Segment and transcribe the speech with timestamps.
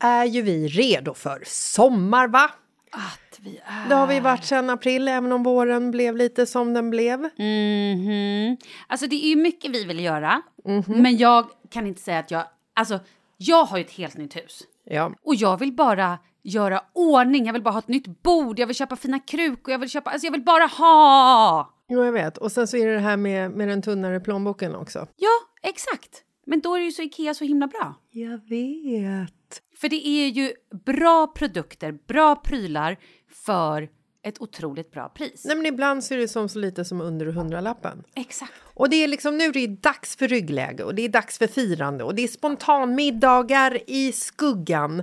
[0.00, 2.50] är ju vi redo för sommar, va?
[2.92, 3.88] Att vi är...
[3.88, 7.20] Det har vi varit sedan april, även om våren blev lite som den blev.
[7.20, 8.56] Mhm.
[8.86, 10.42] Alltså det är ju mycket vi vill göra,
[10.86, 12.44] men jag kan inte säga att jag...
[12.74, 13.00] Alltså,
[13.36, 14.62] jag har ju ett helt nytt hus.
[14.84, 15.12] Ja.
[15.22, 18.76] Och jag vill bara göra ordning, jag vill bara ha ett nytt bord, jag vill
[18.76, 20.10] köpa fina krukor, jag vill köpa...
[20.10, 21.74] Alltså jag vill bara ha!
[21.88, 22.38] Jo, jag vet.
[22.38, 25.06] Och sen så är det det här med, med den tunnare plånboken också.
[25.16, 25.30] Ja,
[25.62, 26.24] exakt.
[26.46, 27.94] Men då är ju så Ikea så himla bra.
[28.10, 29.62] Jag vet.
[29.76, 30.52] För det är ju
[30.84, 32.96] bra produkter, bra prylar
[33.28, 33.88] för
[34.22, 35.44] ett otroligt bra pris.
[35.44, 38.02] Nej, men ibland så är det som så lite som under hundralappen.
[38.14, 38.52] Exakt.
[38.74, 41.46] Och det är liksom nu är det dags för ryggläge och det är dags för
[41.46, 45.02] firande och det är spontanmiddagar i skuggan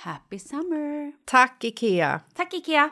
[0.00, 1.12] Happy summer!
[1.24, 2.20] Tack, Ikea!
[2.34, 2.90] Tack Ikea!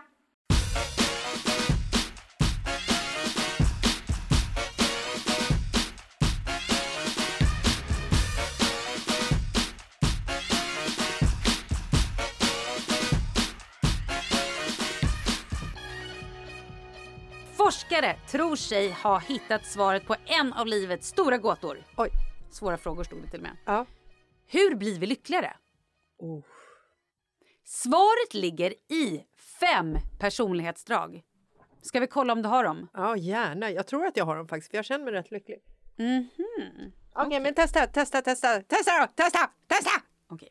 [17.57, 21.79] Forskare tror sig ha hittat svaret på en av livets stora gåtor.
[21.97, 22.11] Oj.
[22.51, 23.57] Svåra frågor stod det till och med.
[23.65, 23.87] Ja.
[24.47, 25.57] Hur blir vi lyckligare?
[26.19, 26.45] Oh.
[27.69, 29.25] Svaret ligger i
[29.61, 31.23] fem personlighetsdrag.
[31.83, 32.89] Ska vi kolla om du har dem?
[32.95, 33.71] ja, gärna.
[33.71, 35.59] Jag tror att jag har dem faktiskt, för jag känner mig rätt lycklig.
[35.97, 36.29] Mhm.
[37.15, 39.91] Okej, men testa, testa, testa, testa då, testa, testa!
[40.29, 40.49] Okej.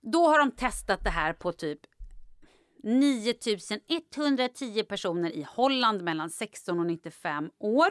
[0.00, 1.80] Då har de testat det här på typ
[2.82, 7.88] 9110 personer i Holland mellan 16 och 95 år.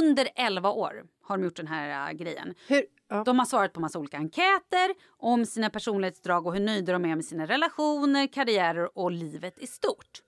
[0.00, 2.54] Under 11 år har de gjort den här äh, grejen.
[2.68, 2.86] Hur?
[3.08, 3.22] Ja.
[3.24, 7.16] De har svarat på massa olika enkäter om sina personlighetsdrag och hur nöjda de är
[7.16, 10.22] med sina relationer, karriärer och livet i stort.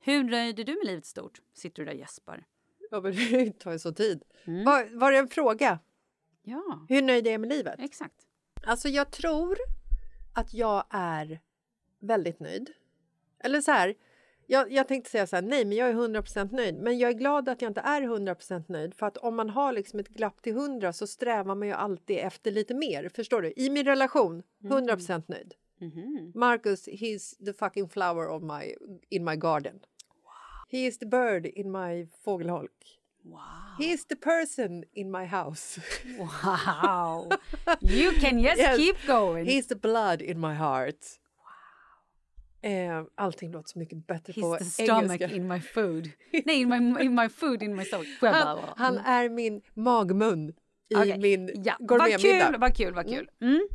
[0.00, 1.40] Hur nöjd är du med livet i stort?
[1.54, 2.44] Sitter du där och gäspar?
[2.90, 4.22] Ja, men det tar ju så tid.
[4.44, 5.78] Var, var det en fråga?
[6.42, 7.74] Ja, Hur nöjd är jag med livet?
[7.78, 8.14] exakt.
[8.66, 9.58] Alltså, jag tror
[10.34, 11.40] att jag är
[12.00, 12.70] väldigt nöjd.
[13.38, 13.94] Eller så här,
[14.46, 16.74] jag, jag tänkte säga så här, nej, men jag är 100% nöjd.
[16.78, 18.94] Men jag är glad att jag inte är 100% nöjd.
[18.94, 22.18] För att om man har liksom ett glapp till 100 så strävar man ju alltid
[22.18, 23.08] efter lite mer.
[23.14, 23.52] Förstår du?
[23.56, 25.54] I min relation, 100% nöjd.
[25.80, 26.32] Mhm.
[26.34, 28.74] Marcus, he's the fucking flower of my,
[29.08, 29.80] in my garden.
[30.68, 32.70] He is the bird in my fågelholk.
[33.24, 33.38] Wow.
[33.78, 35.80] He is the person in my house.
[36.18, 37.28] Wow!
[37.80, 38.76] You can just Yes.
[38.76, 39.46] keep going.
[39.46, 41.06] He's the blood in my heart.
[42.62, 45.36] Eh, allting låter så mycket bättre på He's the stomach engelska.
[45.36, 46.08] in my food.
[46.44, 48.06] Nej, in my, in my food in my stomach.
[48.20, 50.48] Han, han är min magmun
[50.88, 51.76] i Okej, min ja.
[51.78, 52.46] Vad gourmetmiddag.
[52.50, 53.30] kul, vad kul, vad kul.
[53.40, 53.68] Mm.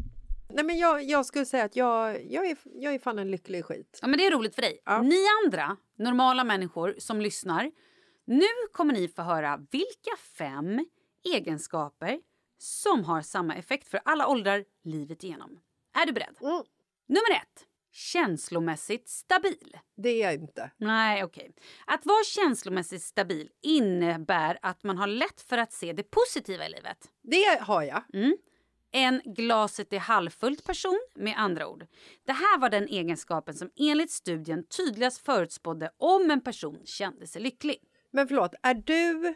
[0.53, 3.65] Nej, men jag, jag skulle säga att jag, jag, är, jag är fan en lycklig
[3.65, 3.99] skit.
[4.01, 4.79] Ja, men det är roligt för dig.
[4.85, 5.01] Ja.
[5.01, 7.71] Ni andra, normala människor som lyssnar,
[8.25, 10.85] nu kommer ni få höra vilka fem
[11.33, 12.19] egenskaper
[12.57, 15.59] som har samma effekt för alla åldrar livet igenom.
[16.01, 16.35] Är du beredd?
[16.41, 16.63] Mm.
[17.07, 17.65] Nummer ett.
[17.91, 19.77] Känslomässigt stabil.
[19.95, 20.71] Det är jag inte.
[20.77, 21.51] Nej, okej.
[21.85, 26.69] Att vara känslomässigt stabil innebär att man har lätt för att se det positiva i
[26.69, 26.97] livet.
[27.21, 28.03] Det har jag.
[28.91, 31.85] En glaset är halvfullt person med andra ord.
[32.25, 37.41] Det här var den egenskapen som enligt studien tydligast förutspådde om en person kände sig
[37.41, 37.77] lycklig.
[38.11, 39.35] Men förlåt, är du...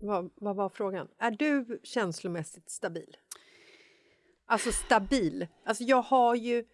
[0.00, 1.08] Vad, vad var frågan?
[1.18, 3.16] Är du känslomässigt stabil?
[4.46, 5.46] Alltså stabil.
[5.64, 6.64] Alltså jag har ju...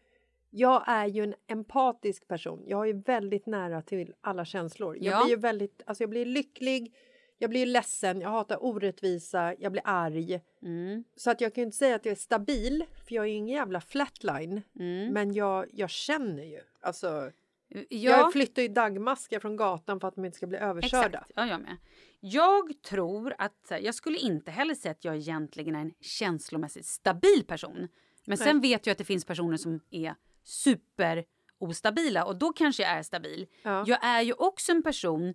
[0.51, 2.63] Jag är ju en empatisk person.
[2.67, 4.97] Jag är väldigt nära till alla känslor.
[5.01, 5.25] Jag Ja.
[5.25, 5.83] blir ju väldigt...
[5.87, 6.95] Alltså jag blir lycklig,
[7.39, 10.41] jag blir ledsen, jag hatar orättvisa, jag blir arg.
[10.63, 11.05] Mm.
[11.17, 13.35] Så att jag kan ju inte säga att jag är stabil, för jag är ju
[13.35, 14.63] ingen jävla flatline.
[14.79, 15.13] Mm.
[15.13, 16.61] Men jag, jag känner ju.
[16.81, 17.31] Alltså,
[17.73, 21.07] Ja, Jag flyttar ju dagmaskar från gatan för att de inte ska bli överkörda.
[21.07, 21.31] exakt.
[21.35, 21.77] Ja, jag med.
[22.21, 23.73] Jag tror att...
[23.83, 27.89] Jag skulle inte heller säga att jag egentligen är en känslomässigt stabil person.
[28.27, 30.15] Men sen vet jag att det finns personer som är
[30.45, 31.25] super
[31.59, 33.47] ostabila och då kanske jag är stabil.
[33.63, 33.85] Ja.
[33.87, 35.35] Jag är ju också en person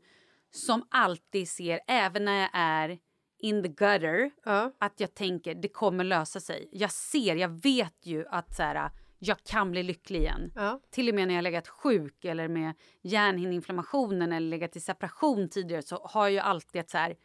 [0.51, 2.99] som alltid ser, även när jag är
[3.39, 4.71] in the gutter, Ja.
[4.79, 6.69] att jag tänker det kommer lösa sig.
[6.71, 10.51] Jag ser, jag vet ju att så här, jag kan bli lycklig igen.
[10.55, 10.79] Ja.
[10.91, 15.81] Till och med när jag legat sjuk eller med hjärnhinneinflammationen eller legat i separation tidigare
[15.81, 17.15] så har jag alltid ett så här,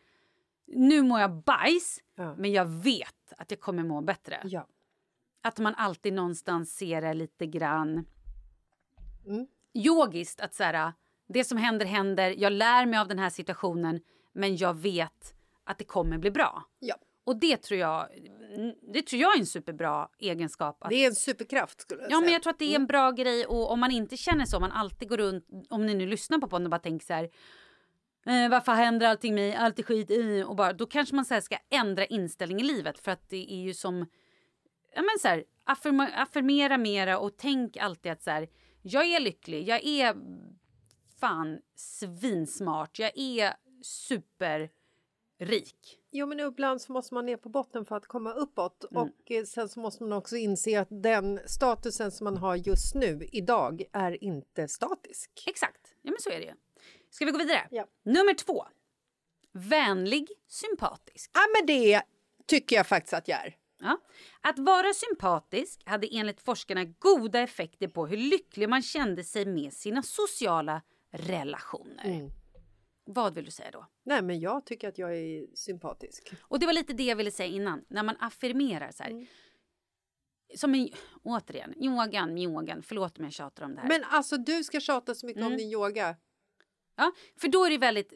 [0.67, 2.35] nu mår jag bajs Ja.
[2.38, 4.41] men jag vet att jag kommer må bättre.
[4.44, 4.67] Ja.
[5.42, 8.06] Att man alltid någonstans ser det lite grann
[9.26, 9.46] Mm.
[9.75, 10.40] yogiskt.
[10.40, 10.92] Att så här,
[11.28, 14.00] det som händer händer, jag lär mig av den här situationen
[14.32, 15.34] men jag vet
[15.64, 16.64] att det kommer bli bra.
[16.78, 16.94] ja.
[17.25, 18.08] Och det tror jag,
[18.92, 20.76] det tror jag är en superbra egenskap.
[20.84, 22.86] Att, Det är en superkraft skulle jag ja, men jag tror att det är en
[22.86, 25.94] bra grej och om man inte känner så, om man alltid går runt, om ni
[25.94, 27.31] nu lyssnar på podden och bara tänker så här
[28.26, 29.54] Eh, varför händer allting mig?
[29.54, 30.10] Allt är skit.
[30.10, 32.98] Eh, och bara, då kanske man så ska ändra inställning i livet.
[32.98, 34.06] För att det är ju som...
[34.94, 38.48] Ja, men så här, affirma, affirmera mera och tänk alltid att så här,
[38.82, 39.69] jag är lycklig.
[39.69, 40.16] Jag är
[41.20, 42.98] fan svinsmart.
[42.98, 44.70] Jag är superrik.
[46.10, 48.84] Jo, men ibland så måste man ner på botten för att komma uppåt.
[48.90, 49.02] Mm.
[49.02, 52.94] Och eh, sen så måste man också inse att den statusen som man har just
[52.94, 55.44] nu, idag, är inte statisk.
[55.46, 55.94] Exakt.
[56.02, 56.54] Ja, men så är det ju.
[57.10, 57.69] Ska vi gå vidare?
[57.70, 57.86] Ja.
[58.02, 58.64] Nummer två.
[59.52, 61.31] Vänlig, sympatisk.
[61.34, 62.02] Ja, men det
[62.46, 63.56] tycker jag faktiskt att jag är.
[63.81, 64.00] Ja.
[64.41, 69.73] Att vara sympatisk hade enligt forskarna goda effekter på hur lycklig man kände sig med
[69.73, 72.05] sina sociala relationer.
[72.05, 72.31] Mm.
[73.05, 73.87] Vad vill du säga då?
[74.05, 76.32] Nej, men jag tycker att jag är sympatisk.
[76.43, 77.85] Och det var lite det jag ville säga innan.
[77.88, 79.27] När man affirmerar så här.
[80.56, 80.88] Som en,
[81.23, 82.82] återigen, yogan, yogan.
[82.82, 83.88] Förlåt om jag tjatar om det här.
[83.88, 85.53] Men alltså, du ska tjata så mycket Mm.
[85.53, 86.17] om din yoga.
[86.97, 88.12] Ja, för då är det väldigt...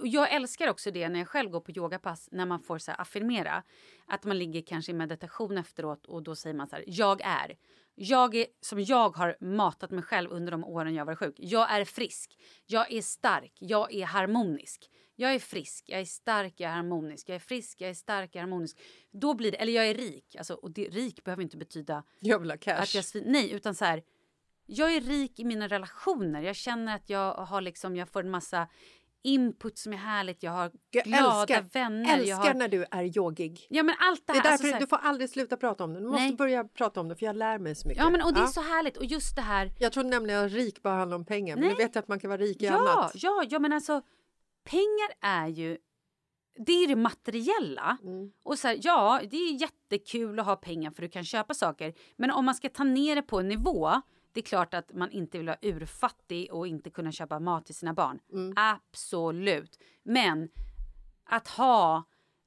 [0.00, 2.92] Och jag älskar också det när jag själv går på yogapass när man får så
[2.92, 3.62] affirmera.
[4.06, 7.56] Att man ligger kanske i meditation efteråt och då säger man så här, jag är.
[7.94, 11.34] Jag är som jag har matat mig själv under de åren jag var sjuk.
[11.38, 12.38] Jag är frisk.
[12.66, 13.52] Jag är stark.
[13.58, 14.90] Jag är harmonisk.
[15.16, 17.28] Jag är frisk, jag är stark, jag är harmonisk.
[17.28, 18.78] Jag är frisk, jag är stark, jag är harmonisk.
[19.10, 20.36] Då blir det, eller jag är rik.
[20.36, 22.82] Alltså, och det, rik behöver inte betyda Jag vill ha cash.
[22.82, 24.02] att jag Nej, utan så här.
[24.66, 26.42] Jag är rik i mina relationer.
[26.42, 28.68] Jag känner att jag har liksom, jag får en massa
[29.24, 30.42] input som är härligt.
[30.42, 32.14] Jag har jag glada älskar, vänner.
[32.18, 33.66] älskar jag har, när du är yogig.
[33.70, 34.46] ja, men allt det Det här.
[34.48, 36.00] är alltså därför så här- du får aldrig sluta prata om det.
[36.00, 36.34] Du måste Nej.
[36.34, 38.02] börja prata om det för jag lär mig så mycket.
[38.04, 38.96] ja, men, och det är så härligt.
[38.96, 39.70] Och just det här.
[39.78, 41.56] Jag trodde nämligen att rik bara handlar om pengar.
[41.56, 41.70] Men Nej.
[41.78, 43.12] nu vet jag att man kan vara rik i Ja, annat.
[43.14, 44.02] ja, ja, men alltså
[44.64, 45.78] pengar är ju
[46.58, 47.96] det är det materiella.
[48.02, 48.32] Mm.
[48.42, 51.94] Och så här, ja, det är jättekul att ha pengar för du kan köpa saker.
[52.16, 53.90] Men om man ska ta ner det på en nivå.
[54.34, 57.74] Det är klart att man inte vill vara urfattig och inte kunna köpa mat till
[57.74, 58.18] sina barn.
[58.32, 58.52] Mm.
[58.56, 59.78] Absolut.
[60.02, 60.48] Men
[61.24, 62.02] att ha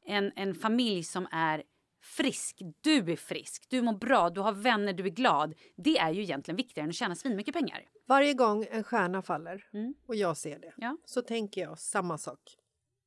[0.06, 1.64] en, en familj som är
[2.02, 5.54] frisk, du är frisk, du mår bra, du har vänner, du är glad.
[5.76, 7.86] Det är ju egentligen viktigare än att tjäna svinmycket pengar.
[8.08, 9.94] Varje gång en stjärna faller Mm.
[10.08, 10.98] och jag ser det Ja.
[11.06, 12.40] så tänker jag samma sak.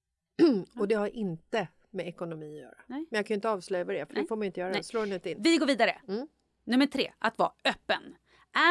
[0.81, 2.79] och det har inte med ekonomi att göra.
[2.87, 3.07] Nej.
[3.11, 4.23] Men jag kan ju inte avslöja vad det är för Nej.
[4.23, 4.73] det får man inte göra.
[4.73, 4.83] Nej.
[4.85, 5.43] Slår inte in.
[5.43, 6.01] Vi går vidare.
[6.09, 6.29] Mm.
[6.65, 8.17] Nummer tre, att vara öppen.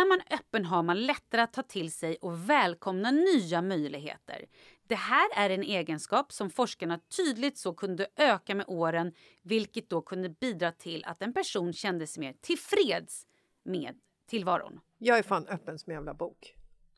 [0.10, 4.46] Är man öppen har man lättare att ta till sig och välkomna nya möjligheter.
[4.88, 10.02] Det här är en egenskap som forskarna tydligt så kunde öka med åren vilket då
[10.02, 13.28] kunde bidra till att en person kände sig mer tillfreds
[13.64, 13.96] med
[14.28, 14.80] tillvaron.
[14.98, 16.56] Jag är fan öppen som jävla bok.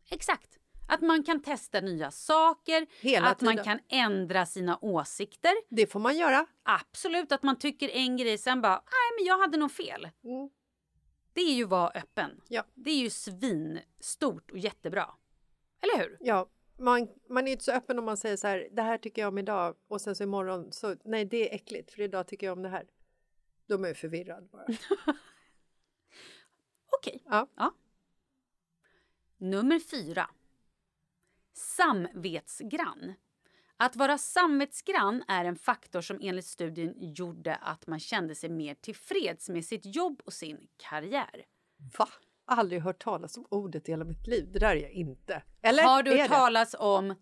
[0.10, 0.60] Exakt.
[0.88, 3.66] Att man kan testa nya saker, Hela att man tiden.
[3.66, 5.54] kan ändra sina åsikter.
[5.70, 6.46] Det får man göra.
[6.64, 10.10] Absolut att man tycker en grej sen bara, nej men jag hade nog fel.
[10.24, 10.50] Mm.
[11.34, 12.42] Det är ju att vara öppen.
[12.48, 12.64] Ja.
[12.74, 15.10] Det är ju svinstort och jättebra.
[15.82, 16.18] Eller hur?
[16.20, 19.22] Ja, man, man är inte så öppen om man säger så här, det här tycker
[19.22, 22.48] jag om idag och sen så imorgon så, nej det är äckligt för idag tycker
[22.48, 22.88] jag om det här.
[23.66, 24.66] Då är man ju förvirrad bara.
[27.56, 27.74] Ja.
[29.38, 30.30] Nummer fyra.
[31.54, 33.14] Samvetsgrann.
[33.84, 38.76] Att vara samvetsgrann är en faktor som enligt studien gjorde att man kände sig mer
[38.76, 41.46] tillfreds med sitt jobb och sin karriär.
[41.98, 42.08] Va?
[42.46, 44.50] Aldrig hört talas om ordet i hela mitt liv.
[44.52, 45.44] Det där är jag inte.
[45.62, 45.84] Eller?
[45.84, 47.16] Har du hört talas om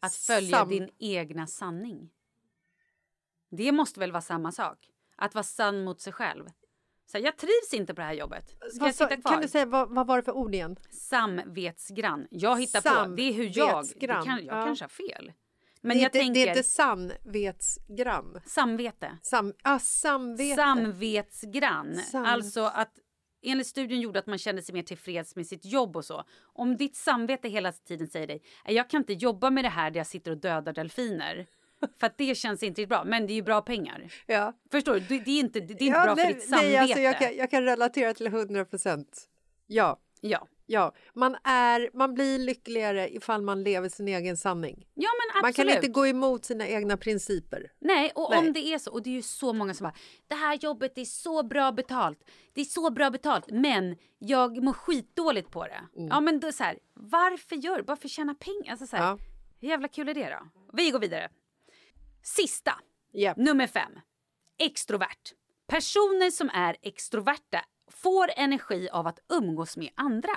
[0.00, 2.10] att följa Sam- din egna sanning?
[3.50, 4.90] Det måste väl vara samma sak?
[5.16, 6.48] Att vara sann mot sig själv.
[7.06, 8.56] Så jag trivs inte på det här jobbet.
[8.74, 9.32] Ska jag sitta kvar?
[9.32, 10.76] Kan du säga vad, vad var det för ord igen?
[10.90, 12.26] Samvetsgrann.
[12.30, 13.14] Jag hittar på.
[13.14, 13.52] Det är hur jag...
[13.52, 14.64] Det Samvetsgrann, kan, jag ja.
[14.64, 15.32] kanske har fel.
[15.84, 16.40] Men det, är jag inte, tänker...
[16.40, 18.40] det är inte samvetsgrann.
[18.46, 19.18] Samvete.
[19.22, 20.54] Sam, ah, samvete.
[20.56, 21.94] Samvetsgrann.
[21.96, 22.92] Sam- Alltså att
[23.42, 26.24] enligt studien gjorde att man kände sig mer tillfreds med sitt jobb och så.
[26.42, 29.90] Om ditt samvete hela tiden säger dig "Nej, jag kan inte jobba med det här
[29.90, 31.46] där jag sitter och dödar delfiner.
[32.00, 34.12] För att det känns inte bra, men det är ju bra pengar.
[34.26, 34.52] ja.
[34.70, 35.00] Förstår du?
[35.00, 36.68] Det, det är inte, det är inte ja, bra nej, för ditt samvete.
[36.68, 39.28] Nej, alltså jag, kan, jag kan relatera till 100 procent.
[39.66, 40.46] Ja, Ja.
[40.66, 40.94] Ja.
[41.14, 44.86] Man, är, man blir lyckligare ifall man lever sin egen sanning.
[44.94, 45.84] ja, men Man kan absolut.
[45.84, 47.72] inte gå emot sina egna principer.
[47.78, 48.38] Nej, och Nej.
[48.38, 49.94] om det är så, och det är ju så många som bara
[50.28, 52.18] det här jobbet är så bra betalt,
[52.52, 55.80] det är så bra betalt, men jag mår skitdåligt på det.
[55.96, 56.08] Mm.
[56.08, 58.70] Ja, men då så här, varför gör du Bara för att tjäna pengar?
[58.70, 59.18] Alltså så här, Ja.
[59.60, 60.60] Hur jävla kul är det då?
[60.72, 61.28] Vi går vidare.
[62.22, 62.72] Sista,
[63.12, 63.36] Japp.
[63.36, 63.92] nummer fem.
[64.58, 65.32] Extrovert.
[65.66, 70.32] Personer som är extroverta får energi av att umgås med andra.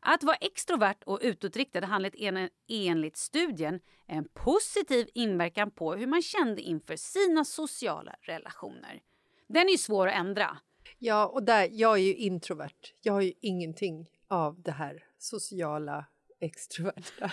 [0.00, 6.22] Att vara extrovert och utåtriktad handlar en- enligt studien en positiv inverkan på hur man
[6.22, 9.02] kände inför sina sociala relationer.
[9.46, 10.58] Den är ju svår att ändra.
[10.98, 12.92] Ja, och där, jag är ju introvert.
[13.00, 16.06] Jag har ju ingenting av det här sociala
[16.40, 17.30] extroverta.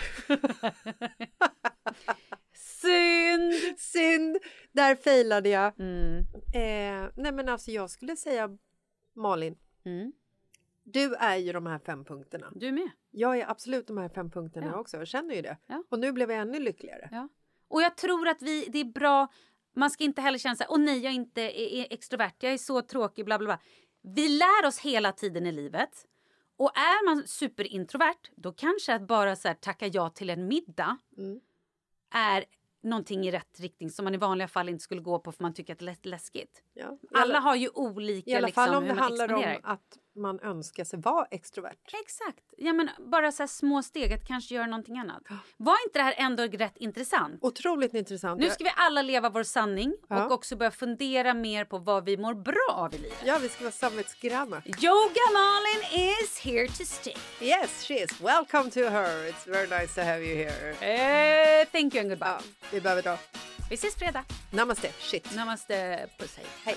[2.54, 3.78] Synd!
[3.78, 4.38] Synd!
[4.72, 5.80] Där failade jag.
[5.80, 6.18] Mm.
[6.54, 8.58] Eh, nej, men alltså jag skulle säga
[9.14, 10.12] Malin, Mm.
[10.84, 12.52] Du är ju de här fem punkterna.
[12.54, 12.90] Du med.
[13.10, 14.78] Jag är absolut de här fem punkterna Ja.
[14.78, 14.96] också.
[14.96, 15.56] Jag känner ju det.
[15.66, 15.84] Ja.
[15.88, 17.08] Och nu blev jag ännu lyckligare.
[17.12, 17.28] Ja.
[17.68, 19.28] Och jag tror att vi, det är bra,
[19.76, 22.52] man ska inte heller känna så här, åh nej jag är inte är, extrovert, jag
[22.52, 23.58] är så tråkig, bla bla bla.
[24.02, 26.06] Vi lär oss hela tiden i livet.
[26.56, 30.98] Och är man superintrovert, då kanske att bara så här, tacka ja till en middag
[31.18, 31.40] Mm.
[32.14, 32.44] är
[32.82, 35.54] någonting i rätt riktning som man i vanliga fall inte skulle gå på för man
[35.54, 36.62] tycker att det är läskigt.
[36.74, 36.98] Ja.
[37.12, 40.40] Alla alla, har ju olika I alla liksom, fall om det handlar om att man
[40.40, 41.76] önskar sig vara extrovert.
[42.04, 42.38] Exakt.
[42.56, 45.22] Ja, men bara så små steg att kanske göra någonting annat.
[45.56, 47.38] Var inte det här ändå rätt intressant?
[47.42, 48.40] Otroligt intressant.
[48.40, 50.26] Nu ska vi alla leva vår sanning Ja.
[50.26, 53.18] och också börja fundera mer på vad vi mår bra av i livet.
[53.24, 54.62] Ja, vi ska vara samvetsgranna.
[54.66, 57.14] Yoga Malin is here to stay.
[57.40, 58.20] Yes, she is.
[58.20, 59.30] Welcome to her.
[59.30, 60.70] It's very nice to have you here.
[61.60, 62.26] Eh, thank you and goodbye.
[62.28, 62.40] Ja,
[62.72, 63.18] vi behöver dra.
[63.70, 64.24] Vi ses fredag.
[64.50, 64.88] Namaste.
[64.98, 65.34] Shit.
[65.36, 66.08] Namaste.
[66.18, 66.46] Puss hej.
[66.64, 66.76] Hej.